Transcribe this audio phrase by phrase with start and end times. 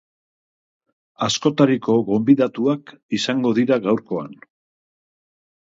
[1.27, 4.35] Askotariko gonbidatuak izango dira gaurkoan.